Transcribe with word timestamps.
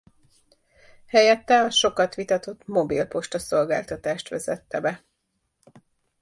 Helyette 1.07 1.61
a 1.61 1.69
sokat 1.69 2.15
vitatott 2.15 2.67
mobilposta-szolgáltatást 2.67 4.29
vezette 4.29 4.79
be. 4.81 5.03